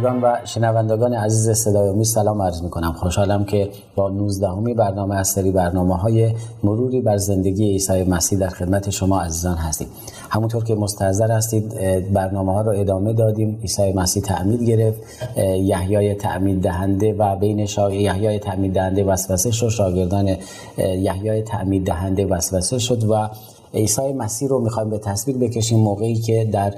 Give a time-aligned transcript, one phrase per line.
[0.00, 5.16] بینندگان و شنوندگان عزیز صدای سلام عرض می کنم خوشحالم که با 19 همی برنامه
[5.16, 9.88] از سری برنامه های مروری بر زندگی عیسی مسیح در خدمت شما عزیزان هستیم.
[10.30, 11.74] همونطور که مستحضر هستید
[12.12, 13.58] برنامه ها رو ادامه دادیم.
[13.62, 14.98] عیسی مسیح تعمید گرفت.
[15.38, 17.90] یحیای تعمید دهنده و بین شا...
[17.90, 19.68] یحیای تعمید دهنده وسوسه شد.
[19.68, 20.36] شاگردان
[20.78, 23.28] یحیای تعمید دهنده وسوسه شد و
[23.74, 26.74] عیسی مسیح رو می‌خوایم به تصویر بکشیم موقعی که در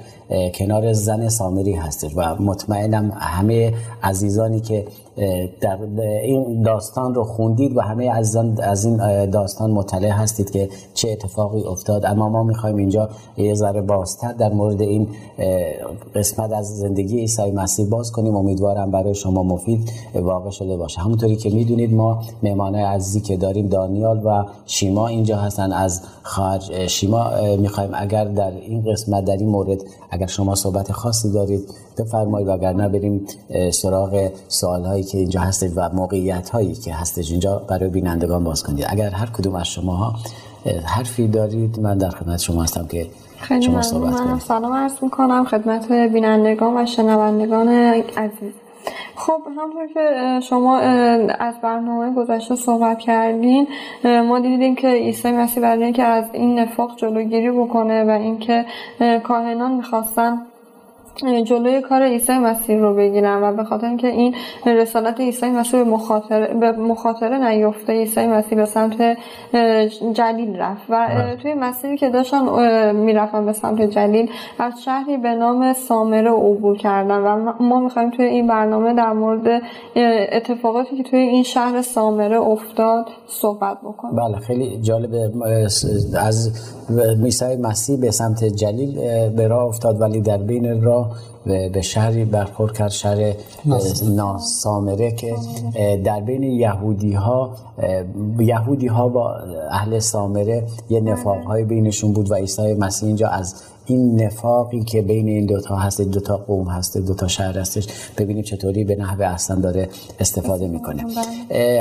[0.55, 2.11] کنار زن سامری هستش.
[2.15, 4.85] و مطمئنم همه عزیزانی که
[5.61, 5.77] در
[6.23, 11.63] این داستان رو خوندید و همه عزیزان از این داستان مطلع هستید که چه اتفاقی
[11.63, 12.05] افتاد.
[12.05, 15.07] اما ما می‌خوایم اینجا یه ذره بازتر در مورد این
[16.15, 18.35] قسمت از زندگی عیسی مسیح باز کنیم.
[18.35, 21.01] امیدوارم برای شما مفید واقع شده باشه.
[21.01, 26.82] همونطوری که می‌دونید ما مهمانای عزیزی که داریم دانیال و شیما اینجا هستن از خارج
[26.87, 29.81] شیما می‌خوایم اگر در این قسمت در این مورد
[30.11, 33.27] اگر شما صحبت خاصی دارید بفرمایید وگرنه بریم
[33.71, 38.63] سراغ سوال هایی که اینجا هست و موقعیت هایی که هستش اینجا برای بینندگان باز
[38.63, 38.85] کنید.
[38.89, 40.13] اگر هر کدوم از شما ها
[40.83, 44.41] حرفی دارید من در خدمت شما هستم که خیلی شما صحبت کنید.
[44.41, 47.67] سلام عرض می‌کنم خدمت بینندگان و شنوندگان
[48.17, 48.53] عزیز.
[49.15, 50.77] خب همونطور که شما
[51.39, 53.67] از برنامه گذشته صحبت کردین
[54.03, 58.65] ما دیدیم که عیسی مسیح برای اینکه از این نفاق جلوگیری بکنه و اینکه
[59.23, 60.41] کاهنان می‌خواستن
[61.21, 64.35] جلوی کار عیسی مسیح رو بگیرن و به خاطر اینکه این
[64.65, 69.17] رسالت عیسی مسیح به مخاطره به مخاطره نیفته عیسی مسیح به سمت
[70.13, 71.07] جلیل رفت و
[71.41, 74.29] توی مسیری که داشتن می‌رفتن به سمت جلیل
[74.59, 79.61] از شهری به نام سامره عبور کردن و ما می‌خوایم توی این برنامه در مورد
[80.31, 85.31] اتفاقاتی که توی این شهر سامره افتاد صحبت بکنیم بله خیلی جالبه.
[86.19, 86.51] از
[87.23, 88.99] عیسی مسیح به سمت جلیل
[89.29, 91.02] به راه افتاد ولی در بین راه
[91.45, 93.33] به شهری برخورد کرد شهر
[94.15, 95.35] ناسامره که
[96.03, 97.55] در بین یهودی ها
[98.39, 99.35] یهودی ها با
[99.71, 103.55] اهل سامره یه نفاق های بینشون بود و عیسی مسیح اینجا از
[103.85, 108.83] این نفاقی که بین این دوتا هست دوتا قوم هست دوتا شهر هستش ببینیم چطوری
[108.83, 109.89] به نحو احسن داره
[110.19, 111.03] استفاده می‌کنه.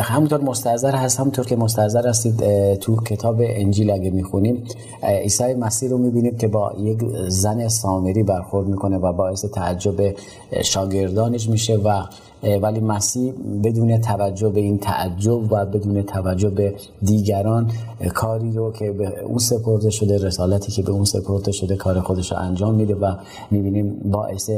[0.01, 4.65] همونطور مستحضر هست همونطور که مستحضر هستید تو کتاب انجیل اگه می‌خونیم
[5.03, 6.99] عیسی مسیح رو می‌بینیم که با یک
[7.29, 10.15] زن سامری برخورد می‌کنه و باعث تعجب
[10.63, 12.03] شاگردانش میشه و
[12.43, 13.33] ولی مسیح
[13.65, 17.71] بدون توجه به این تعجب و بدون توجه به دیگران
[18.15, 22.33] کاری رو که به اون سپرده شده رسالتی که به اون سپرده شده کار خودش
[22.33, 23.15] رو انجام میده و
[23.51, 24.51] می‌بینیم باعث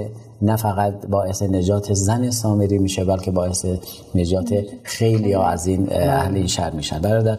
[0.42, 3.66] نه فقط باعث نجات زن سامری میشه بلکه باعث
[4.14, 6.98] نجات خیلی ها از این اهل این شهر میشن.
[6.98, 7.38] برادر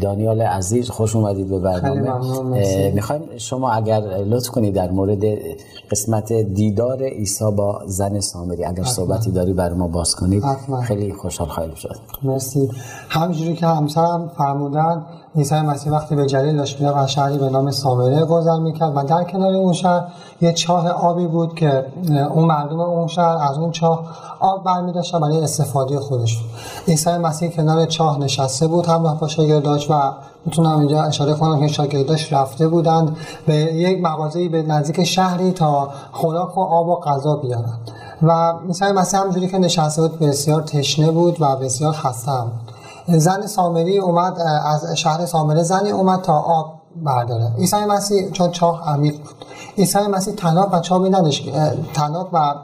[0.00, 2.90] دانیال عزیز خوش اومدید به برنامه.
[2.90, 5.24] می‌خوایم شما اگر لطف کنید در مورد
[5.90, 10.42] قسمت دیدار عیسی با زن سامری اگر صحبتی داری بر ما باز کنید.
[10.84, 11.96] خیلی خوشحال خواهیم شد.
[12.22, 12.70] مرسی.
[13.08, 17.70] همینجوری که همسرم فرمودن عیسی مسیح وقتی به جلیل داشت می‌رفت از شهری به نام
[17.70, 18.92] سامره گذر می‌کرد.
[18.96, 20.04] و در کنار اون شهر
[20.40, 21.86] یه چاه آبی بود که
[22.34, 24.04] اون مردم اون شهر از اون چاه
[24.40, 26.42] آب برمی برای استفاده خودشون
[26.88, 29.94] عیسی مسیح کنار چاه نشسته بود همراه با شاگرداش و
[30.46, 33.16] می‌تونم اینجا اشاره کنم که شاگرداش رفته بودند
[33.46, 37.78] به یک مغازه‌ای به نزدیک شهری تا خوراک و آب و غذا بیارن
[38.22, 42.75] و عیسی مسیح همجوری که نشسته بود بسیار تشنه بود و بسیار خسته بود.
[43.08, 47.52] زن سامری اومد از شهر سامره زنی اومد تا آب برداره.
[47.58, 49.44] عیسی مسیح چون چاه عمیق بود.
[49.78, 51.52] عیسی مسیح تناب و چابی نداشت
[51.94, 52.54] تناب و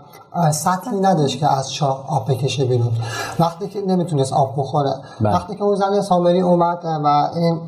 [0.52, 2.92] سطلی نداشت که از چاه آب بکشه بیرون.
[3.40, 4.94] وقتی که نمی‌تونست آب بخوره.
[5.20, 5.34] بله.
[5.34, 7.60] وقتی که اون زن سامری اومد و این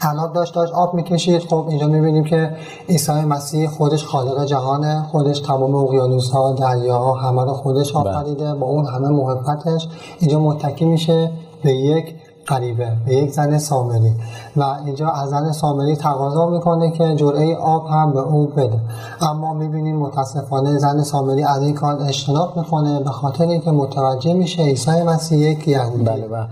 [0.00, 1.42] تناب داشت داشت آب می‌کشید.
[1.42, 2.56] خب اینجا می‌بینیم که
[2.88, 8.10] عیسی مسیح خودش خالق جهانه خودش تمام اقیانوس ها دریاها همه رو خودش بله.
[8.10, 8.54] آفریده.
[8.54, 9.88] با اون همه محبتش
[10.18, 11.32] اینجا متکی میشه.
[11.62, 12.14] به یک
[12.48, 14.12] غریبه به یک زن سامری.
[14.56, 18.80] و اینجا از زن سامری تقاضا می‌کنه که جرعه آب هم به او بده.
[19.20, 24.62] اما می‌بینیم متاسفانه زن سامری از این کار اجتناب می‌کنه به خاطر اینکه متوجه میشه
[24.62, 26.46] عیسی مسیح یک یهودی بله و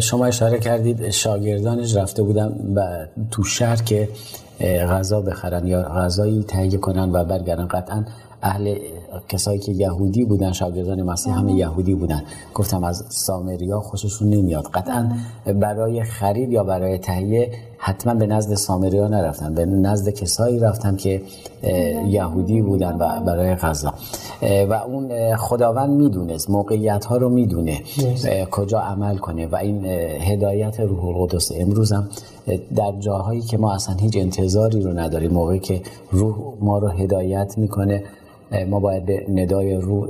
[0.00, 2.52] شما اشاره کردید شاگردانش رفته بودن
[3.30, 4.08] تو شهر که
[4.90, 7.66] غذا بخرن یا غذایی تهیه کنن و برگردن.
[7.66, 8.04] قطعا
[8.42, 8.74] اهل
[9.28, 12.22] کسایی که یهودی بودن شاگردان مسیح همه یهودی بودن.
[12.54, 14.64] گفتم از سامریا خوششون نمیاد.
[14.74, 15.10] قطعا
[15.60, 20.96] برای خرید یا برای تهیه حتما به نزد سامری ها نرفتم به نزد کسایی رفتم
[20.96, 21.22] که
[22.08, 23.94] یهودی بودن و برای غذا.
[24.42, 26.50] و اون خداوند می‌دونست.
[26.50, 27.80] موقعیت ها رو می‌دونه.
[28.50, 29.46] کجا عمل کنه.
[29.46, 29.84] و این
[30.20, 32.08] هدایت روح القدس امروز هم
[32.76, 35.30] در جاهایی که ما اصلا هیچ انتظاری رو نداریم.
[35.30, 38.02] موقعی که روح ما رو هدایت می‌کنه.
[38.70, 40.08] ما باید به ندای رو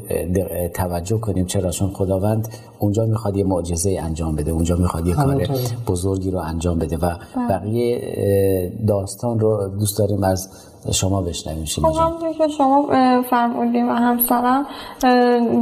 [0.74, 1.46] توجه کنیم.
[1.46, 2.48] چرا؟ چون خداوند
[2.78, 4.50] اونجا می‌خواد یه معجزه انجام بده.
[4.50, 5.48] اونجا می‌خواد یه کار
[5.86, 6.96] بزرگی رو انجام بده.
[6.96, 7.48] و بله.
[7.48, 10.48] بقیه داستان رو دوست داریم از
[10.92, 11.64] شما بشنویم.
[11.64, 12.86] خب همونطور که شما
[13.22, 14.66] فرمودیم و همسرم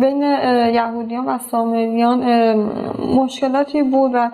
[0.00, 0.22] بین
[0.74, 2.24] یهودیان و سامریان
[3.16, 4.30] مشکلاتی بود و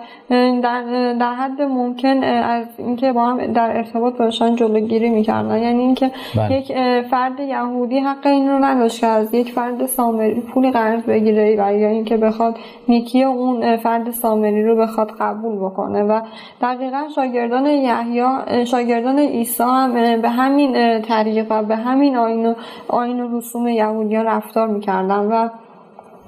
[0.61, 5.63] در, در حد ممکن از اینکه با هم در ارتباط باشن جلوگیری می‌کردن.
[5.63, 6.57] یعنی اینکه بله.
[6.57, 11.55] یک فرد یهودی حق این رو نداشت که از یک فرد سامری پولی قرض بگیره
[11.59, 12.57] و یا اینکه بخواد
[12.87, 16.03] نیکی اون فرد سامری رو بخواد قبول بکنه.
[16.03, 16.21] و
[16.61, 20.75] دقیقا شاگردان یحیی شاگردان عیسی هم به همین
[21.07, 22.53] طریق و به همین آین و,
[22.87, 25.49] آین و رسوم یهودیان رفتار می‌کردن و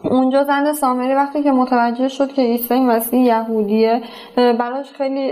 [0.04, 4.02] اونجا زن سامری وقتی که متوجه شد که عیسی مسیح یهودیه
[4.36, 5.32] براش خیلی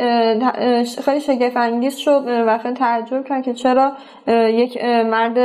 [1.06, 3.92] خیلی شگفت انگیز شد و خیلی تعجب کرد که چرا
[4.28, 5.38] یک مرد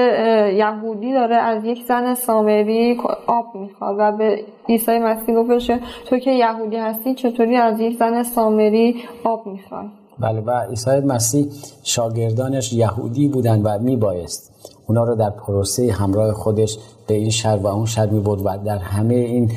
[0.52, 5.70] یهودی داره از یک زن سامری آب می‌خواد و به عیسی مسیح گفتش
[6.06, 9.86] تو که یهودی هستی چطوری از یک زن سامری آب می‌خوای؟
[10.20, 11.46] بله و عیسی مسیح
[11.82, 14.52] شاگردانش یهودی بودن و میبایست
[14.86, 18.58] اونا رو در پروسه همراه خودش به این شهر و اون شهر می بود و
[18.64, 19.50] در همه این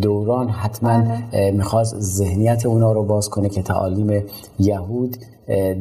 [0.00, 1.50] دوران حتما بله.
[1.50, 4.24] می‌خواست ذهنیت اونا رو باز کنه که تعالیم
[4.58, 5.16] یهود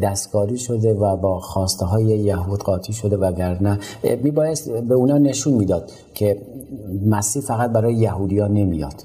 [0.01, 3.79] دستکاری شده و با خواسته های یهود قاطی شده و گرنه
[4.23, 6.41] میبایست به اونا نشون می‌داد که
[7.05, 9.03] مسیح فقط برای یهودی ها نمیاد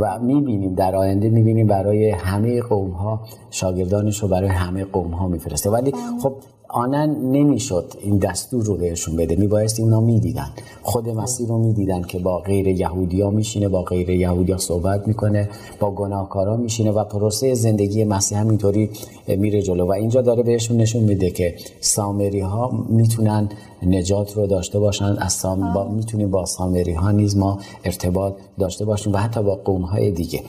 [0.00, 3.20] و می‌بینیم در آینده می‌بینیم برای همه قوم ها
[3.50, 5.92] شاگردانش رو برای همه قوم ها میفرسته ولی.
[6.22, 6.32] خب
[6.68, 9.36] آنن نمی‌شد این دستور رو بهشون بده.
[9.36, 10.50] میبایستی اونا می‌دیدن.
[10.82, 15.48] خود مسیح رو می‌دیدن که با غیر یهودیا میشینه با غیر یهودیا صحبت می‌کنه
[15.80, 18.90] با گناهکارا میشینه و پروسه زندگی مسیح همینطوری
[19.28, 19.86] میره جلو.
[19.86, 23.48] و اینجا داره بهشون نشون میده که سامری ها می‌تونن
[23.82, 25.16] نجات رو داشته باشن.
[25.18, 25.72] از سام...
[25.72, 25.88] با...
[25.88, 30.40] می‌تونیم با سامری ها نیز ما ارتباط داشته باشیم و حتی با قوم های دیگه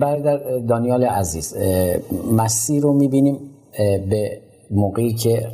[0.00, 1.54] برادر دانیال عزیز
[2.32, 3.38] مسیح رو می‌بینیم
[4.10, 4.40] به
[4.70, 5.48] موقعی که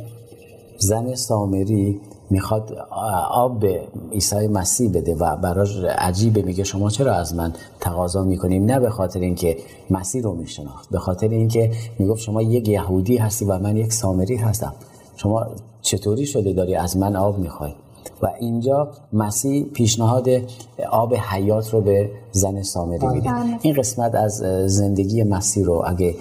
[0.77, 1.99] زن سامری
[2.29, 2.77] می‌خواد
[3.31, 3.81] آب به
[4.11, 8.89] عیسی مسیح بده و براش عجیبه میگه شما چرا از من تقاضا می‌کنیم؟ نه به
[8.89, 9.57] خاطر اینکه
[9.89, 14.35] مسیح رو میشناخت به خاطر اینکه می‌گفت شما یک یهودی هستی و من یک سامری
[14.35, 14.73] هستم.
[15.15, 15.45] شما
[15.81, 17.71] چطوری شده داری از من آب می‌خوای؟
[18.21, 20.29] و اینجا مسیح پیشنهاد
[20.91, 23.29] آب حیات رو به زن سامری میده.
[23.29, 23.59] بله.
[23.61, 24.33] این قسمت از
[24.65, 26.15] زندگی مسیح رو اگه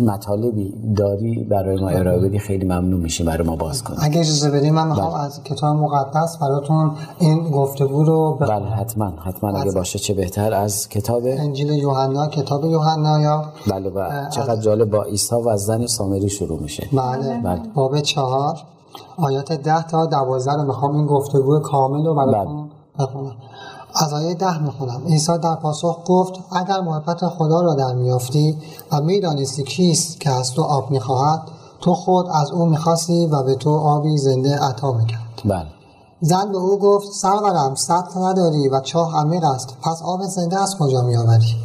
[0.00, 4.50] مطالبی داری برای ما ارائه بدی خیلی ممنون میشیم برای ما باز کنیم اگه اجازه
[4.50, 5.22] بدیم من می‌خوام بله.
[5.22, 10.54] از کتاب مقدس براتون این گفتگو رو بله حتما حتما اگه باشه چه بهتر.
[10.54, 15.64] از کتاب انجیل یوحنا کتاب یوحنا یا بله و چقدر جالب با عیسی و از
[15.64, 16.88] زن سامری شروع میشه.
[16.92, 17.60] بله, بله.
[17.74, 18.58] باب چهار
[19.16, 23.06] آیات ده تا دوازده رو می‌خوام این گفتگو کامل رو براتون بله.
[23.06, 23.36] بخونم.
[23.94, 25.02] از آیه ده می‌خونم.
[25.06, 28.58] عیسی در پاسخ گفت اگر محبت خدا را در میافتی
[28.92, 31.42] و می‌دانستی کیست که از تو آب می‌خواهد
[31.80, 35.66] تو خود از او می‌خواستی و به تو آبی زنده عطا می‌کرد بله.
[36.20, 40.76] زن به او گفت سرورم سطح نداری و چاه عمیق است پس آب زنده از
[40.78, 41.56] کجا میآوری؟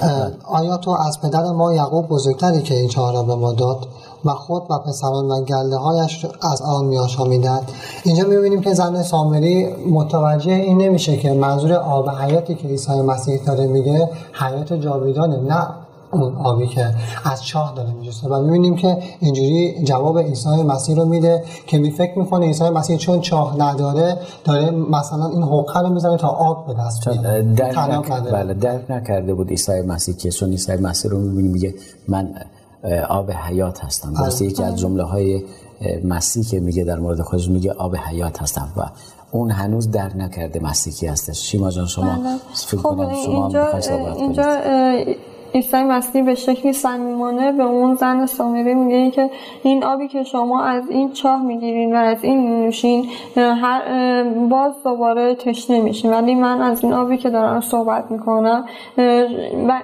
[0.00, 0.36] بله.
[0.44, 3.86] آیا تو از پدر ما یعقوب بزرگتری که این چاه را به ما داد؟
[4.24, 7.70] و خود و پسران و گله هایش از آن می آشامیدند
[8.04, 13.44] اینجا می‌بینیم که زن سامری متوجه این نمیشه که منظور آب حیاتی که عیسی مسیح
[13.44, 15.66] داره میگه حیات جاویدانه نه
[16.12, 21.04] اون آبی که از چاه داره میجسته و می‌بینیم که اینجوری جواب عیسی مسیح رو
[21.04, 25.88] میده که می فکر می‌کنه عیسی مسیح چون چاه نداره داره مثلا این حقه رو
[25.88, 27.42] می‌زنه تا آب به دست بیاره.
[27.42, 27.74] درک,
[28.32, 31.74] بله درک نکرده بود عیسی مسیح که چون عیسی مسیح رو می‌بینیم میگه
[32.08, 32.34] من
[33.08, 34.14] آب حیات هستم.
[34.14, 35.42] درسته یکی از جمله های
[36.04, 38.82] مسیح که میگه در مورد خودش میگه آب حیات هستم و
[39.30, 41.50] اون هنوز در نکرده مسیحی هستش.
[41.50, 42.36] شیما جان شما بله.
[42.54, 44.58] فکر خب کنم شما اینجا, اینجا
[45.54, 49.30] عیسی مسیح به شکلی صمیمانه به اون زن سامری میگه که
[49.62, 53.06] این آبی که شما از این چاه می‌گیرین و از این میشین
[53.36, 56.10] هر باز دوباره تشنه میشین.
[56.10, 58.64] ولی من از این آبی که دارم صحبت می‌کنم
[59.68, 59.82] و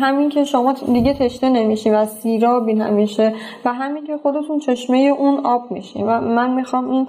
[0.00, 5.46] همین که شما دیگه تشنه نمیشین و سیرابین همیشه و همین که خودتون چشمه اون
[5.46, 6.06] آب میشین.
[6.06, 7.06] و من می‌خوام این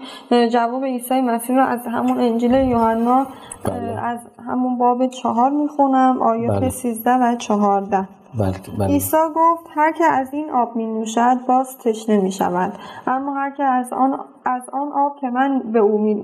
[0.49, 3.27] جواب عیسی مسیح رو از همون انجیل یوحنا
[3.63, 4.05] بله.
[4.05, 6.69] از همون باب چهار می‌خونم آیات بله.
[6.69, 8.07] سیزده و چهارده
[8.87, 12.73] عیسی گفت هر که از این آب می نوشد باز تشنه می شود.
[13.07, 16.15] اما هر که از آن, از آن آب که من به او می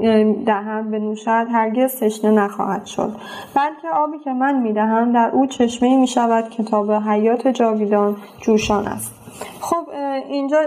[0.45, 3.15] دهم بنوشد هرگز تشنه نخواهد شد.
[3.55, 7.47] بلکه آبی که من می دهم در او چشمه می شود که تا به حیات
[7.47, 9.15] جاویدان جوشان است.
[9.61, 9.85] خب
[10.27, 10.57] اینجا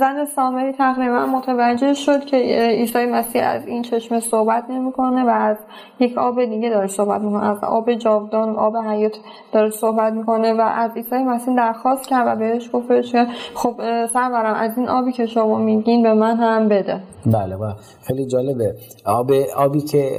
[0.00, 5.56] زن سامری تقریبا متوجه شد که عیسی مسیح از این چشمه صحبت نمی‌کنه و از
[5.98, 9.16] یک آب دیگه داره صحبت می‌کنه از آب جاودان آب حیات
[9.52, 13.74] داره صحبت می‌کنه و از عیسی مسیح درخواست کرد و بهش گفتش که خب
[14.12, 17.00] سرورم از این آبی که شما میگین به من هم بده.
[17.26, 17.72] بله و
[18.02, 18.74] خیلی جالبه.
[19.06, 20.10] آب آبی که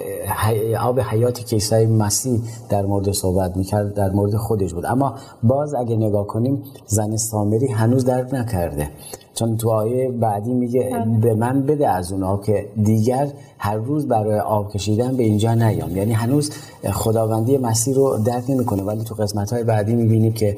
[0.82, 4.86] آب حیاتی که عیسی مسیح در مورد صحبت می‌کرد در مورد خودش بود.
[4.86, 8.89] اما باز اگه نگاه کنیم زن سامری هنوز درک نکرده.
[9.36, 11.18] چون تو آیه بعدی میگه بله.
[11.22, 15.98] به من بده از اون که دیگر هر روز برای آب کشیدن به اینجا نیام.
[15.98, 16.52] یعنی هنوز
[16.92, 20.58] خداوندی مسیح رو درک نمی‌کنه ولی تو قسمت های بعدی می‌بینیم که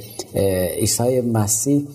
[0.80, 1.88] عیسی مسیح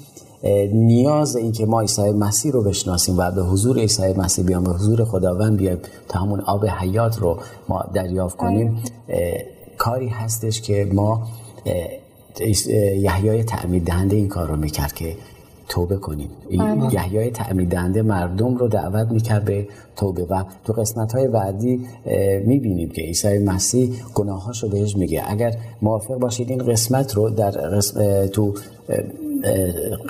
[0.72, 4.70] نیاز این که ما عیسی مسیح رو بشناسیم و به حضور عیسی مسیح بیام به
[4.70, 8.82] حضور خداوند بیایم تا همون آب حیات رو ما دریافت کنیم.
[9.78, 11.22] کاری هستش که ما
[12.96, 15.16] یحیای تعمید دهنده این کار رو می‌کرد که
[15.70, 16.28] توبه کنیم.
[16.58, 16.94] بله.
[16.94, 21.80] یحیای تعمید دهنده مردم رو دعوت می‌کرد به توبه و تو قسمت های بعدی
[22.46, 25.22] می‌بینیم که عیسی مسیح گناهاش رو بهش میگه.
[25.26, 27.80] اگر موافق باشید این قسمت رو در
[28.32, 28.54] تو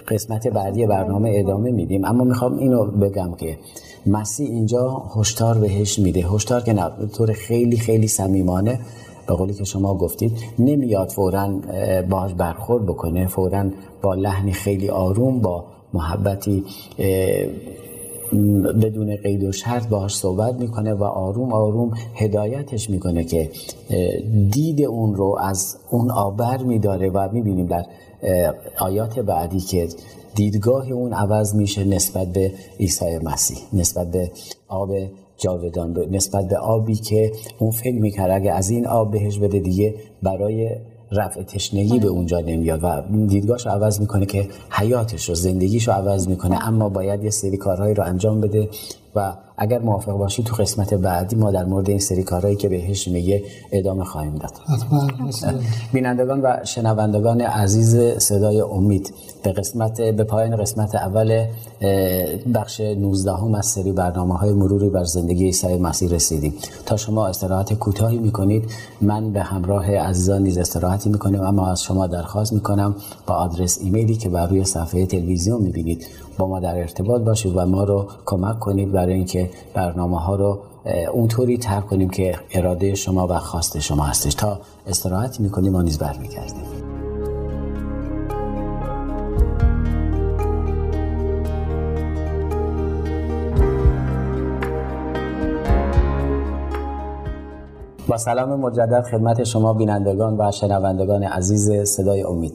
[0.09, 2.05] قسمت بعدی برنامه ادامه میدیم.
[2.05, 3.59] اما می‌خوام اینو بگم که
[4.07, 6.21] مسیح اینجا هشدار بهش میده.
[6.21, 8.81] هشدار که نه طور خیلی خیلی صمیمانه
[9.31, 11.49] به قولی که شما گفتید نمیاد فورا
[12.11, 13.71] باش برخورد بکنه فورا
[14.03, 16.65] با لحنی خیلی آروم با محبتی
[18.83, 23.51] بدون قید و شرط باهاش صحبت می‌کنه و آروم آروم هدایتش می‌کنه که
[24.51, 27.85] دید اون رو از اون آبر میداره و می‌بینیم در
[28.79, 29.89] آیات بعدی که
[30.35, 34.31] دیدگاه اون عوض میشه نسبت به عیسی مسیح نسبت به
[34.69, 34.91] آب
[35.41, 39.95] جاودان نسبت به آبی که اون فکر می‌کرد اگه از این آب بهش بده دیگه
[40.23, 40.71] برای
[41.13, 42.81] رفع تشنگی به اونجا نمیاد.
[42.83, 46.69] و دیدگاهش عوض می‌کنه که حیاتش رو زندگیش رو عوض می‌کنه.
[46.69, 48.69] اما باید یه سری کارهایی رو انجام بده
[49.15, 53.09] و اگر موافق باشید تو قسمت بعدی ما در مورد این سری کارهایی که بهش
[53.09, 54.51] میگه ادامه خواهیم داد.
[55.93, 61.45] بینندگان و شنوندگان عزیز صدای امید به قسمت به پایان قسمت اول
[62.55, 66.55] بخش 19 هم از سری برنامه های مروری بر زندگی عیسی مسیح رسیدیم.
[66.87, 72.07] تا شما استراحت کوتاهی می‌کنید من به همراه عزیزان نیز استراحتی می‌کنم اما از شما
[72.07, 72.95] درخواست می‌کنم
[73.27, 76.07] با آدرس ایمیلی که بر روی صفحه تلویزیون می‌بینید.
[76.39, 80.59] با ما در ارتباط باشید و ما رو کمک کنید برای اینکه برنامه ها رو
[81.13, 84.35] اونطوری تر کنیم که اراده شما و خواست شما هستش.
[84.35, 86.90] تا استراحت می‌کنیم و نیز برمیگردیم.
[98.11, 102.53] با سلام مجدد خدمت شما بینندگان و شنوندگان عزیز صدای امید.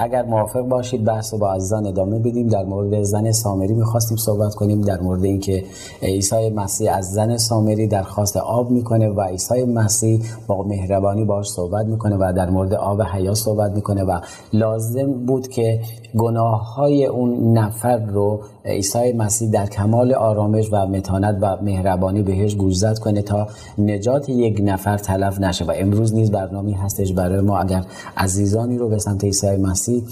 [0.00, 2.48] اگر موافق باشید بحث رو با عزیزان ادامه بدیم.
[2.48, 4.80] در مورد زن سامری می‌خواستیم صحبت کنیم.
[4.80, 5.64] در مورد اینکه
[6.02, 11.86] عیسی مسیح از زن سامری درخواست آب می‌کنه و عیسی مسیح با مهربانی باش صحبت
[11.86, 14.20] می‌کنه و در مورد آب حیا صحبت می‌کنه و
[14.52, 15.80] لازم بود که
[16.18, 22.54] گناه های اون نفر رو عیسی مسیح در کمال آرامش و متانت و مهربانی بهش
[22.54, 23.46] گوشزد کنه تا
[23.78, 25.64] نجات یک نفر تلف نشه.
[25.64, 27.58] و امروز نیز برنامه هستش برای ما.
[27.58, 27.84] اگر
[28.16, 30.02] عزیزانی رو به سمت عیسی مسیح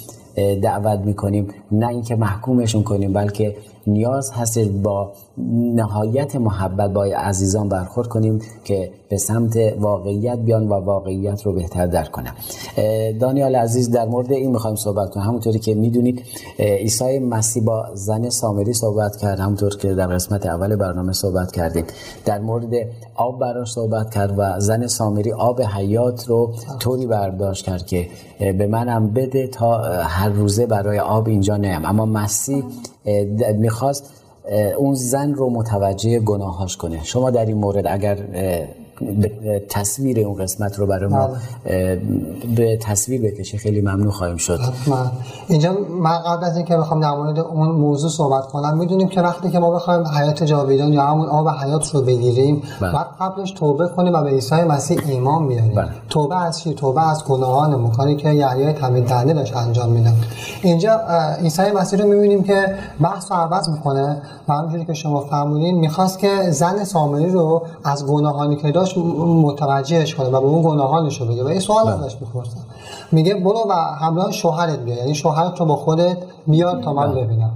[0.62, 3.56] دعوت می‌کنیم نه اینکه محکومشون کنیم بلکه
[3.86, 5.12] نیاز هست با
[5.74, 11.86] نهایت محبت با عزیزان برخورد کنیم که به سمت واقعیت بیان و واقعیت رو بهتر
[11.86, 12.34] درک کنم
[13.20, 15.26] دانیال عزیز در مورد این می‌خوایم صحبت کنیم.
[15.26, 16.22] همونطوری که می‌دونید
[16.58, 19.40] عیسی مسیح با زن سامری صحبت کرد.
[19.40, 21.84] همونطور که در قسمت اول برنامه صحبت کردیم.
[22.24, 22.72] در مورد
[23.14, 28.66] آب براش صحبت کرد و زن سامری آب حیات رو طوری برداشت کرد که به
[28.66, 32.64] منم بده تا هر روزه برای آب اینجا نیم اما مسیح
[33.54, 34.10] می‌خواست
[34.78, 37.04] اون زن رو متوجه گناهاش کنه.
[37.04, 38.18] شما در این مورد اگر
[39.68, 41.28] تصویر اون قسمت رو برای ما
[41.64, 41.96] بله.
[42.56, 45.10] به تصویر بکشه خیلی ممنون خواهیم شد من.
[45.48, 49.50] اینجا من قبل از اینکه بخوام در مورد اون موضوع صحبت کنم می‌دونیم که وقتی
[49.50, 52.92] که ما بخوایم حیات جاویدان یا همون آب حیات رو بگیریم بله.
[52.92, 55.88] بعد قبلش توبه کنیم و به عیسی مسیح ایمان بیاریم بله.
[56.08, 60.14] توبه از چی توبه از گناهان کاری که یحیای تمید دهنده داشت انجام میدن
[60.62, 61.00] اینجا
[61.42, 66.18] عیسی مسیح رو می‌بینیم که بحث رو عوض می‌کنه و همونجوری که شما فرمودین می‌خواست
[66.18, 71.26] که زن سامری رو از گناهانی که داشت متوجهش کنه و به اون گناهانش رو
[71.26, 71.44] بگه.
[71.44, 72.60] و این سوال ازش می‌پرسن
[73.12, 77.24] میگه برو و همراه شوهرت بیا یعنی شوهرت رو با خودت بیار تا من بله.
[77.24, 77.50] ببینم.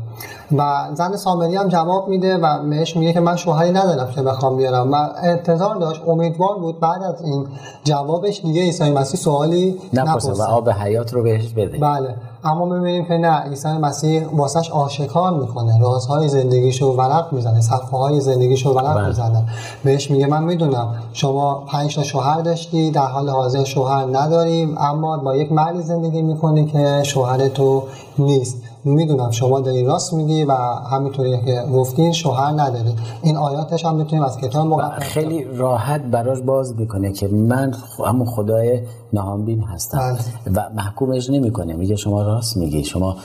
[0.57, 4.57] و زن سامری هم جواب میده و بهش میگه که من شوهری ندارم که بخوام
[4.57, 4.93] بیارم.
[4.93, 6.03] و انتظار داشت.
[6.09, 7.47] امیدوار بود بعد از این
[7.85, 11.79] جوابش دیگه عیسی مسیح سوالی نپرسه و آب حیات رو بهش بده.
[11.79, 12.15] بله.
[12.45, 15.81] اما می‌بینیم که نه عیسی مسیح واسش آشکار می‌کنه.
[15.81, 19.07] رازهای زندگیشو ورق می‌زنه صفحه های زندگیشو ورق بله.
[19.07, 19.45] می‌زنه.
[19.85, 25.17] بهش میگه من می‌دونم شما پنج تا شوهر داشتی در حال حاضر شوهر نداریم اما
[25.17, 27.83] با یک مردی زندگی می‌کنی که شوهر تو
[28.19, 28.57] نیست.
[28.85, 30.53] می‌دونم شما داری راست میگی و
[30.91, 32.93] همینطوری که گفتین شوهر نداره.
[33.23, 37.75] این آیاتش هم می‌تونیم از کتاب مقدس خیلی راحت براش باز می‌کنه که من
[38.07, 38.81] همون خدای
[39.13, 40.57] نهانبین هستم بله.
[40.57, 41.75] و محکومش نمی‌کنه.
[41.75, 42.85] میگه شما راست میگی.
[42.85, 43.17] شما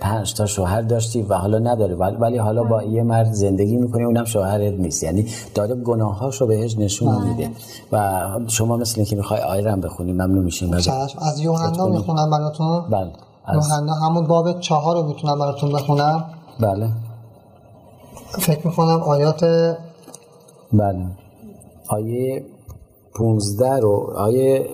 [0.00, 1.94] پنج تا شوهر داشتی و حالا نداری.
[1.94, 5.02] ولی حالا با یه مرد زندگی می‌کنی اونم شوهرت نیست.
[5.02, 7.24] یعنی داره گناهاشو بهش نشون بله.
[7.24, 7.50] میده.
[7.92, 10.72] و شما مثل اینکه می‌خوای آیرم بخونی ممنون میشیم.
[10.72, 12.84] از یوحنا می‌خونم براتون.
[12.90, 13.10] بله.
[13.54, 16.24] یوحنا همون باب چهار رو می‌تونم براتون بخونم
[16.60, 16.90] بله
[18.38, 19.44] فکر می‌کنم آیات
[20.72, 21.06] بله
[21.88, 22.44] آیه
[23.14, 24.70] 15 رو آیه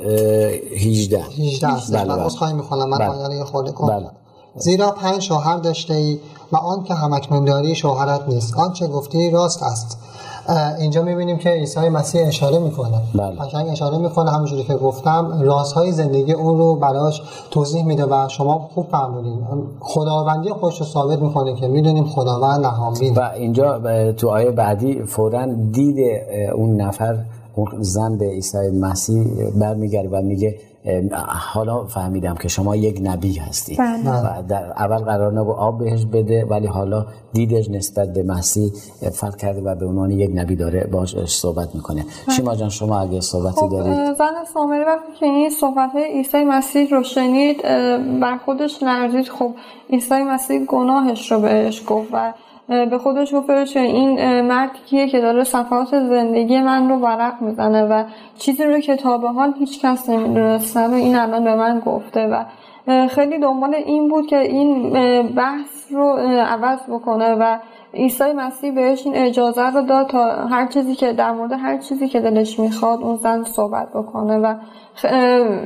[0.72, 2.86] 18 18 بله من بله.
[2.86, 3.08] من بله.
[3.08, 4.10] آیه رو خورده بله.
[4.58, 6.18] زیرا پنج شوهر داشته ای
[6.52, 8.58] و آن که همکنون داری شوهرت نیست.
[8.58, 9.98] آنچه گفتی راست است.
[10.78, 13.02] اینجا می‌بینیم که عیسی مسیح اشاره می‌کنه.
[13.14, 13.36] بله.
[13.36, 15.40] قشنگ اشاره می‌کنه همونجوری که گفتم.
[15.42, 19.46] رازهای زندگی اون رو براش توضیح میده و شما خوب فهمیدین.
[19.80, 23.14] خداوندی خودش رو ثابت می‌کنه که می‌دونیم خداوند نهانبین.
[23.14, 23.80] و اینجا
[24.12, 25.96] تو آیه بعدی فورا دید
[26.54, 27.18] اون نفر
[27.54, 30.54] اون زن به عیسی مسیح برمیگرده و میگه
[31.52, 34.10] حالا فهمیدم که شما یک نبی هستی بله.
[34.10, 38.72] و در اول قرار نبود آب بهش بده ولی حالا دیدش نسبت به مسیح
[39.12, 42.36] فرق کرده و به عنوان یک نبی داره باش صحبت می‌کنه بله.
[42.36, 46.44] شما جان شما اگه صحبتی خب دارید زن سامری وقتی که این صحبت های عیسی
[46.44, 47.62] مسیح رو شنید
[48.20, 49.50] بر خودش لرزید خب
[49.90, 52.32] عیسی مسیح گناهش رو بهش گفت و
[52.68, 58.04] به خودش گفت این مرد کیه که داره صفحات زندگی من رو ورق می‌زنه و
[58.38, 62.44] چیزی رو که تا به حال هیچ کس نمی‌دونستم این الان به من گفته و
[63.08, 66.08] خیلی دنبال این بود که این بحث رو
[66.48, 67.58] عوض بکنه و
[67.96, 72.08] عیسی مسیح بهش این اجازه رو داد تا هر چیزی که در مورد هر چیزی
[72.08, 74.54] که دلش می‌خواد اون زن صحبت بکنه و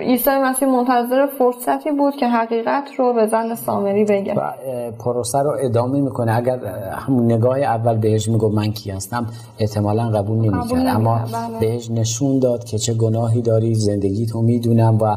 [0.00, 4.34] عیسی مسیح منتظر فرصتی بود که حقیقت رو به زن سامری بگه.
[4.34, 4.50] و
[4.98, 6.36] پروسه رو ادامه می‌کنه.
[6.36, 6.58] اگر
[6.92, 9.26] همون نگاه اول بهش میگو من کی هستم
[9.58, 10.86] احتمالا قبول نمی‌کرد.
[10.86, 11.60] اما بله.
[11.60, 15.16] بهش نشون داد که چه گناهی داری زندگی تو می‌دونم و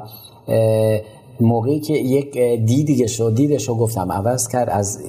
[1.39, 4.99] موقعی که یک دیدی شد دیدش رو گفتم عوض کرد از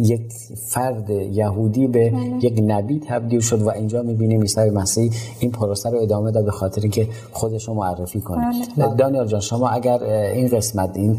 [0.00, 0.20] یک
[0.66, 2.44] فرد یهودی به بله.
[2.44, 6.50] یک نبی تبدیل شد و اینجا می‌بینیم عیسی مسیح این پروسه رو ادامه داد به
[6.50, 8.94] خاطر که خودش رو معرفی کنه بله.
[8.94, 11.16] دانیال جان شما اگر این قسمت این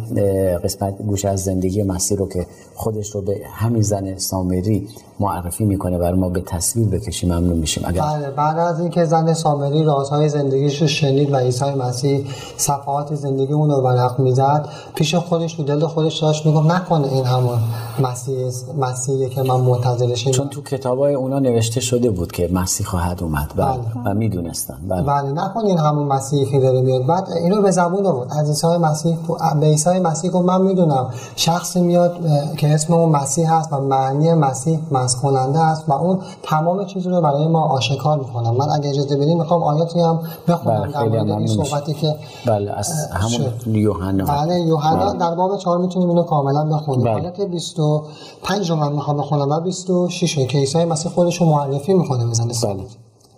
[0.64, 4.88] قسمت گوش از زندگی مسیح رو که خودش رو به همین زن سامری
[5.20, 9.34] معرفی می‌کنه برای ما به تصویر بکشیم ممنون میشیم اگر بله بعد از اینکه زن
[9.34, 12.26] سامری رازهای زندگیش رو شنید و عیسی مسیح
[12.58, 13.82] صفحات زندگی اون رو
[14.20, 17.60] می‌زد پیش خودش تو دل خودش داشت می‌گفت نکنه این همون
[18.00, 23.24] مسیح مسیحی که من منتظرشم چون تو کتابای اونا نوشته شده بود که مسیح خواهد
[23.24, 23.54] اومد.
[23.56, 23.66] بله.
[23.68, 23.80] بله.
[24.06, 24.78] و می‌دونستن.
[24.90, 25.02] بله.
[25.02, 25.32] بله.
[25.32, 27.06] نکنه این همون مسیحی که داره میاد.
[27.06, 28.34] بعد اینو به زبون آورد.
[28.40, 29.18] از عیسی مسیح
[29.60, 32.16] به عیسی مسیح گفت من می‌دونم شخصی میاد
[32.58, 37.08] که اسم اون مسیح هست و معنی مسیح مسخ کننده است و اون تمام چیز
[37.08, 41.24] رو برای ما آشکار می‌کنم من اگه اجازه بدین می‌خوام آیاتی هم بخونم بله، در
[41.24, 45.20] مورد این صحبتی که بله از همون یوحنا بله یوحنا بله.
[45.20, 47.14] در باب 4 می‌تونیم اینو کاملا بخونیم بله.
[47.14, 52.26] آیات 25 رو من می‌خوام بخونم و 26 که عیسی مسیح خودش رو معرفی می‌کنه
[52.26, 52.86] بزنه بله.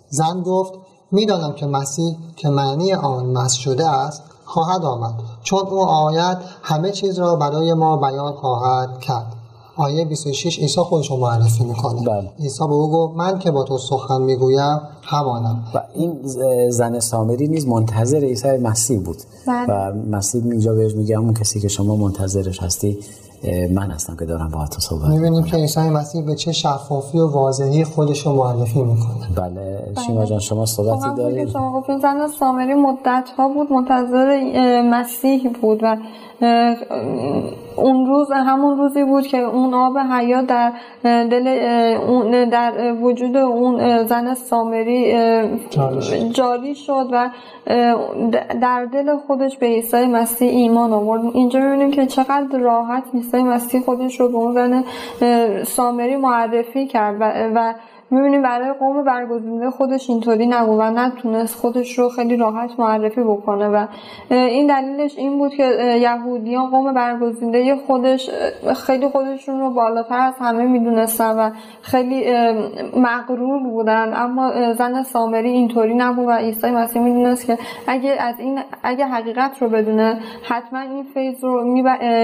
[0.08, 0.72] زن گفت
[1.12, 6.90] می‌دانم که مسیح که معنی آن مس شده است خواهد آمد چون او آید همه
[6.90, 9.32] چیز را برای ما بیان خواهد کرد
[9.76, 12.00] آیه 26 عیسی خودش رو معرفی می‌کنه.
[12.00, 12.30] بله.
[12.40, 15.64] عیسی به او گفت من که با تو سخن می‌گویم همانم.
[15.74, 16.20] و این
[16.70, 19.16] زن سامری نیز منتظر عیسی مسیح بود.
[19.46, 19.66] بله.
[19.68, 22.98] و مسیح اینجا بهش میگه همون کسی که شما منتظرش هستی
[23.70, 27.30] من هستم که دارم با تو صحبت می‌بینیم که عیسی مسیح به چه شفافی و
[27.30, 29.28] واضحی خودش رو معرفی می‌کنه.
[29.36, 34.40] بله شیما جان شما صحبتی دارید؟ شما گفتین زن سامری مدت ها بود منتظر
[34.90, 35.96] مسیح بود و
[37.76, 41.48] اون روز همون روزی بود که اون آب حیات در دل
[42.08, 45.14] اون در وجود اون زن سامری
[46.32, 47.08] جاری شد.
[47.12, 47.30] و
[48.60, 51.22] در دل خودش به عیسی مسیح ایمان آورد.
[51.34, 54.84] اینجا می‌بینیم که چقدر راحت عیسی مسیح خودش رو به اون زن
[55.64, 57.24] سامری معرفی کرد و,
[57.54, 57.72] و
[58.12, 63.68] می‌بینیم برای قوم برگزیده خودش اینطوری نبود و نتونست خودش رو خیلی راحت معرفی بکنه
[63.68, 63.86] و
[64.30, 65.64] این دلیلش این بود که
[66.00, 68.30] یهودیان قوم برگزیده خودش
[68.86, 71.50] خیلی خودشون رو بالاتر از همه می‌دونستن و
[71.82, 72.24] خیلی
[72.96, 78.58] مغرور بودن اما زن سامری اینطوری نبود و عیسی مسیح می‌دونست که اگه از این
[78.82, 81.64] اگه حقیقت رو بدونه حتما این فیض رو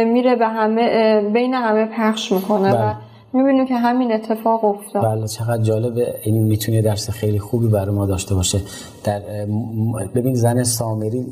[0.05, 3.08] میره به همه بین همه پخش می‌کنه و بله.
[3.33, 5.03] می‌بینیم که همین اتفاق افتاد.
[5.03, 6.15] بله چقدر جالبه.
[6.25, 8.61] این می‌تونه درس خیلی خوبی برای ما داشته باشه.
[9.05, 9.21] در
[10.15, 11.27] ببین زن سامری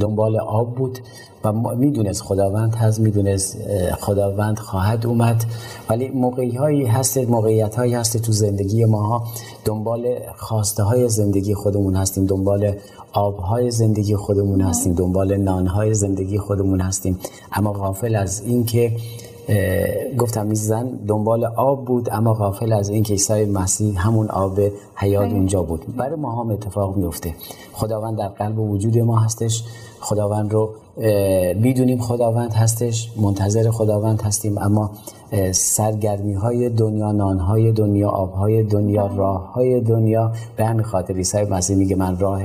[0.00, 0.98] دنبال آب بود
[1.44, 3.58] و می‌دونست خداوند هست می‌دونست
[4.00, 5.44] خداوند خواهد اومد.
[5.90, 9.24] ولی موقعی هایی هست موقعیت هایی هست تو زندگی ما
[9.64, 12.72] دنبال خواسته های زندگی خودمون هستیم دنبال
[13.12, 17.18] آب های زندگی خودمون هستیم دنبال نان های زندگی خودمون هستیم.
[17.52, 18.92] اما غافل از اینکه
[20.18, 24.60] گفتم این زن دنبال آب بود اما غافل از این که عیسی مسیح همون آب
[24.94, 25.96] حیات اونجا بود.
[25.96, 27.34] برای ما هم اتفاق میفته
[27.72, 29.64] خداوند در قلب و وجود ما هستش.
[30.00, 30.70] خداوند رو
[31.56, 34.90] می‌دونیم خداوند هستش منتظر خداوند هستیم اما
[35.52, 41.14] سرگرمی های دنیا نان های دنیا آب های دنیا راه های دنیا به همین خاطر
[41.14, 42.42] عیسی مسیح میگه من راه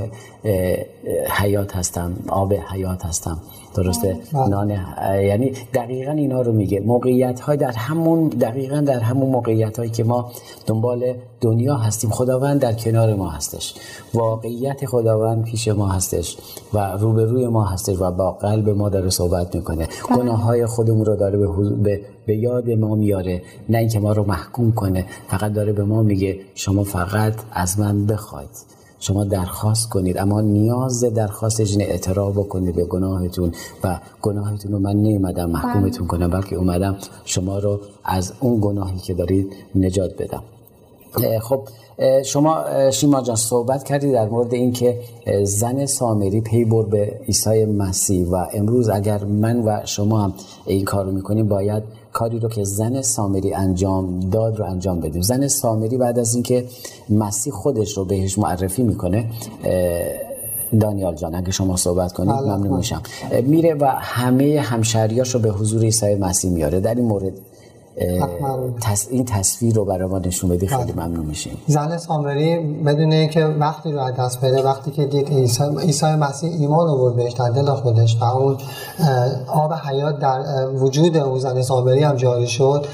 [1.29, 3.39] حیات هستم آب حیات هستم.
[3.75, 4.47] درسته؟ بله.
[4.47, 4.69] نان
[5.23, 6.79] یعنی دقیقا اینا رو میگه.
[6.79, 10.31] موقعیت های در همون دقیقا در همون موقعیت هایی که ما
[10.65, 13.73] دنبال دنیا هستیم خداوند در کنار ما هستش.
[14.13, 16.37] واقعیت خداوند پیش ما هستش
[16.73, 19.87] و روبروی ما هستش و با قلب ما داره صحبت می‌کنه.
[20.09, 20.17] بله.
[20.17, 21.37] گناه های خودمون رو داره
[21.83, 23.41] به, به یاد ما میاره.
[23.69, 25.05] نه اینکه ما رو محکوم کنه.
[25.27, 28.49] فقط داره به ما میگه شما فقط از من بخواید.
[28.99, 30.17] شما درخواست کنید.
[30.17, 33.51] اما نیاز درخواستش اینه اعتراف بکنید به گناهتون.
[33.83, 36.17] و گناهتون رو من نیومدم محکومتون بله.
[36.17, 40.43] کنم بلکه اومدم شما رو از اون گناهی که دارید نجات بدم.
[41.41, 41.61] خب
[42.23, 44.99] شما شیما جان صحبت کردی در مورد اینکه
[45.43, 50.33] زن سامری پی بر به عیسی مسیح و امروز اگر من و شما هم
[50.65, 55.21] این کار رو می‌کنیم باید کاری رو که زن سامری انجام داد رو انجام بدیم.
[55.21, 56.65] زن سامری بعد از اینکه
[57.09, 59.25] مسیح خودش رو بهش معرفی می‌کنه
[60.79, 63.01] دانیال جان اگه شما صحبت کنید بله، ممنون میشم.
[63.43, 66.79] میره و همه همشریاش رو به حضور عیسی مسیح میاره.
[66.79, 67.33] در این مورد
[69.09, 71.07] این تصویر رو برای ما نشون بدی خیلی بله.
[71.07, 71.57] ممنون میشیم.
[71.67, 75.29] زن سامری بدونه که وقتی رو دست بده وقتی که دید
[75.79, 78.57] عیسی مسیح ایمان آورد بهش در دل خودش و اون
[79.47, 82.85] آب حیات در وجود اون زن سامری هم جاری شد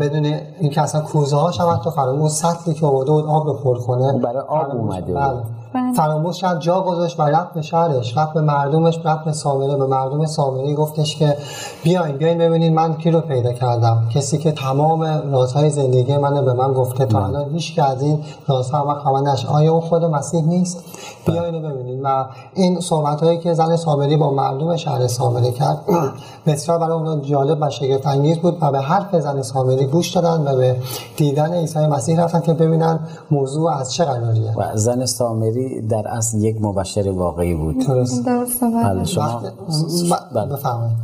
[0.00, 3.78] بدون اینکه اصلا کوزه هاش هم حتی فرامون سطلی که آورده بود آب رو پر
[3.78, 4.18] کنه.
[4.18, 5.42] برای آب اومده بله.
[5.74, 5.92] بله.
[5.92, 8.16] فراموش کرد جا گذاشت و رفت به شهرش.
[8.16, 9.76] رفت به مردمش رفت به سامره.
[9.76, 11.36] به مردم سامری گفتش که
[11.82, 14.08] بیاین بیاین ببینید من کی رو پیدا کردم.
[14.14, 15.02] کسی که تمام
[15.32, 19.20] رازهای زندگی من به من گفته تا الان هیچ که از این رازها من خبر
[19.20, 20.84] نش آیا اون خود مسیح نیست؟
[21.26, 25.78] بیاین ببینید و این صحبت هایی که زن سامری با مردم شهر سامری کرد
[26.46, 30.52] بسیار برای اون جالب و شگفت انگیز بود و به حرف زن سامری گوش دادن
[30.52, 30.76] و به
[31.16, 35.59] دیدن عیسی مسیح رفتن که ببینن موضوع از چه قراریه زن سامری
[35.90, 37.86] در اصل یک مبشر واقعی بود.
[37.86, 38.24] درست.
[38.64, 39.42] بله شما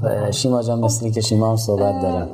[0.03, 0.31] بله.
[0.31, 2.27] شیما جان مثلی که شیما هم صحبت دارن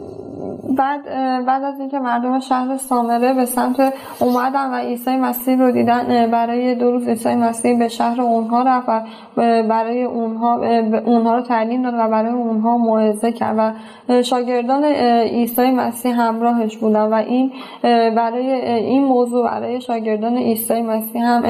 [0.76, 1.04] بعد
[1.46, 6.74] بعد از اینکه مردم شهر سامره به سمت اومدن و عیسی مسیح رو دیدن برای
[6.74, 9.02] دو روز عیسی مسیح به شهر اونها رفت و
[9.62, 10.56] برای اونها
[10.98, 13.56] اونها رو تعلیم داد و برای اونها موعظه کرد
[14.08, 17.52] و شاگردان عیسی مسیح همراهش بودن و این
[18.16, 21.42] برای این موضوع برای شاگردان عیسی مسیح هم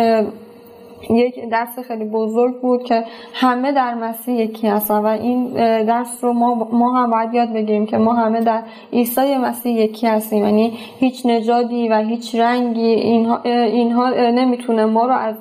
[1.11, 5.47] یک درس خیلی بزرگ بود که همه در مسیح یکی هستن و این
[5.85, 8.63] درس رو ما, ما هم باید یاد بگیریم که ما همه در
[8.93, 15.13] عیسی مسیح یکی هستیم یعنی هیچ نژادی و هیچ رنگی اینها, اینها نمی‌تونه ما رو
[15.13, 15.37] از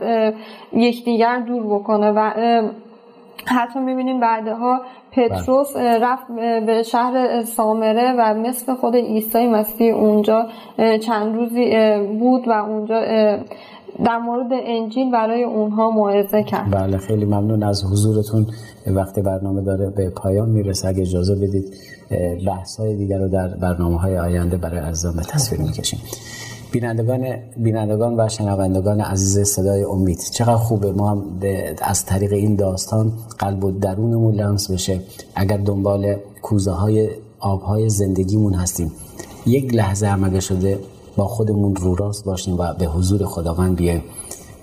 [0.74, 2.32] یکدیگر دور بکنه و
[3.46, 6.00] حتی می‌بینیم بعدها پتروس بله.
[6.00, 6.28] رفت
[6.66, 10.48] به شهر سامره و مثل خود عیسی مسیح اونجا
[11.02, 11.76] چند روزی
[12.20, 13.02] بود و اونجا
[14.06, 16.72] در مورد انجیل برای اونها موعظه کرد.
[16.72, 18.48] بله خیلی ممنون از حضورتون.
[18.88, 20.88] وقتی برنامه داره به پایان می‌رسه.
[20.88, 21.74] اگه اجازه بدید
[22.48, 26.00] بحث های دیگر رو در برنامه های آینده برای عزیزان به تصویر می‌کشیم.
[26.72, 27.26] بینندگان
[27.58, 30.92] بینندگان و شنوندگان عزیز صدای امید چقدر خوبه.
[30.92, 31.24] ما هم
[31.82, 35.00] از طریق این داستان قلب و درونمون لمس بشه.
[35.36, 38.92] اگر دنبال کوزه های آب های زندگیمون هستیم
[39.46, 40.80] یک لحظه عمله شده
[41.16, 44.04] با خودمون رو راست باشیم و به حضور خداوند بیایم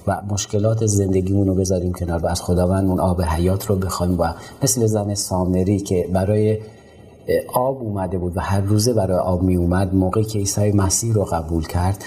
[0.06, 4.34] و مشکلات زندگیمون رو بذاریم کنار و از خداوند اون آب حیات رو بخوایم و
[4.62, 6.58] مثل زن سامری که برای
[7.54, 11.24] آب اومده بود و هر روزه برای آب می اومد موقعی که عیسی مسیح رو
[11.24, 12.04] قبول کرد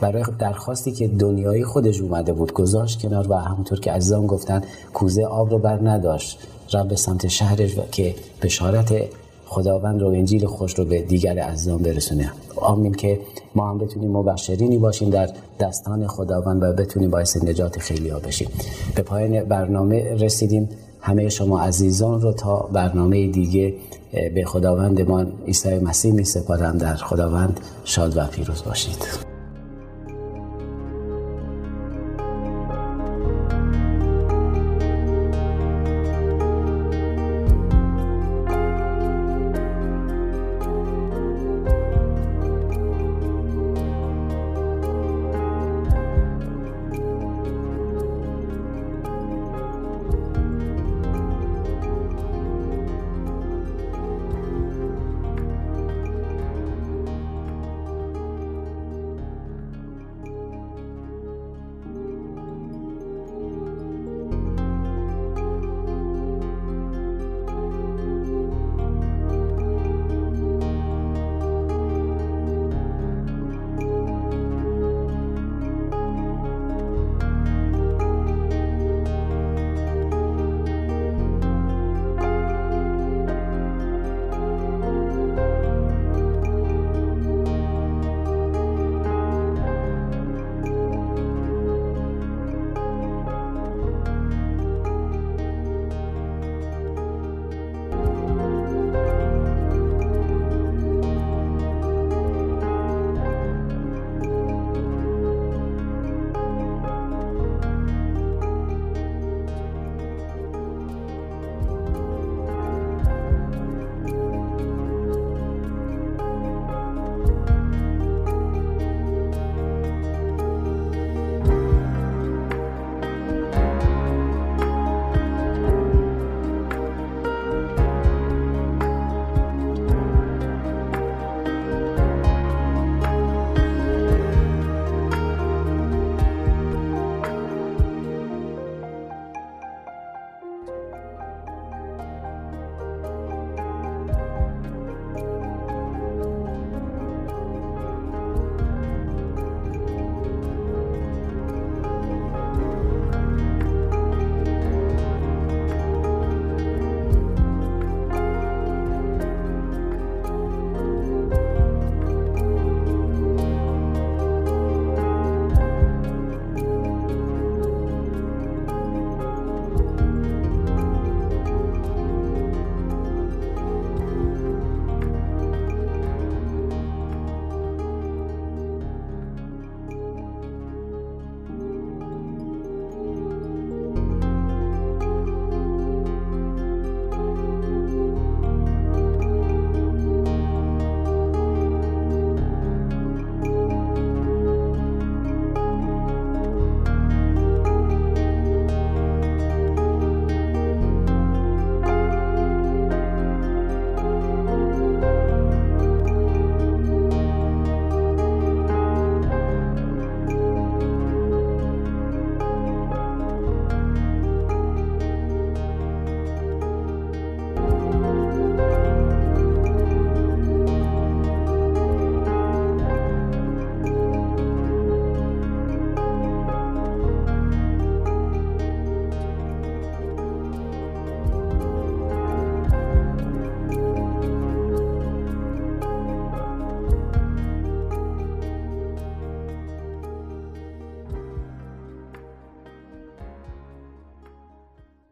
[0.00, 4.62] برای درخواستی که دنیایی خودش اومده بود گذاشت کنار و همونطور که عزیزان گفتن
[4.94, 6.38] کوزه آب رو بر نداشت.
[6.74, 8.94] رب به سمت شهرش که بشارت
[9.48, 12.32] خداوند رو انجیل خوش رو به دیگر عزیزان برسونه.
[12.56, 13.20] آمین که
[13.54, 15.30] ما هم بتونیم مبشرینی باشیم در
[15.60, 18.48] دستان خداوند و بتونیم باعث نجات خیلی ها بشیم.
[18.94, 20.68] به پایان برنامه رسیدیم.
[21.00, 23.74] همه شما عزیزان رو تا برنامه دیگه
[24.34, 26.78] به خداوندمان عیسی مسیح می سپارم.
[26.78, 29.37] در خداوند شاد و پیروز باشید.